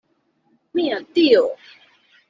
[0.73, 1.47] Mia Dio!